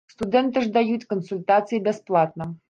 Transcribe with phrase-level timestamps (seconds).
[0.13, 2.51] Студэнты ж даюць кансультацыі бясплатна.